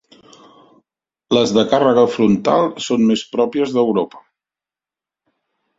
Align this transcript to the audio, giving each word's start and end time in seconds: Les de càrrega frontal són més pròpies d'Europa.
Les 1.37 1.53
de 1.57 1.65
càrrega 1.75 2.07
frontal 2.15 2.67
són 2.89 3.07
més 3.13 3.27
pròpies 3.37 3.77
d'Europa. 3.79 4.27